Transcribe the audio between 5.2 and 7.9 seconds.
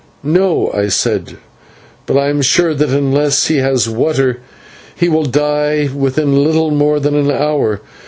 die within little more than an hour.